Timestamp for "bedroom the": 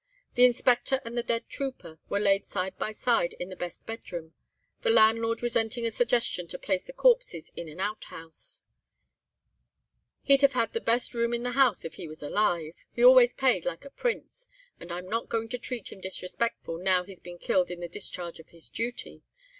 3.85-4.89